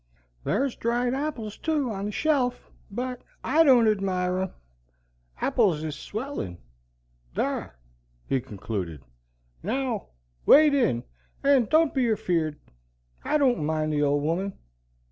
Thar's 0.43 0.75
dried 0.75 1.13
appils 1.13 1.61
too 1.61 1.91
on 1.91 2.05
the 2.05 2.11
shelf, 2.11 2.71
but 2.89 3.21
I 3.43 3.63
don't 3.63 3.87
admire 3.87 4.39
'em. 4.39 4.49
Appils 5.39 5.83
is 5.83 5.95
swellin'. 5.95 6.57
Thar," 7.35 7.77
he 8.25 8.41
concluded, 8.41 9.03
"now 9.61 10.07
wade 10.43 10.73
in, 10.73 11.03
and 11.43 11.69
don't 11.69 11.93
be 11.93 12.09
afeard. 12.11 12.57
I 13.23 13.37
don't 13.37 13.63
mind 13.63 13.93
the 13.93 14.01
old 14.01 14.23
woman. 14.23 14.57